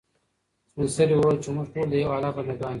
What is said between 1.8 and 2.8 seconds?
د یو الله بنده ګان یو.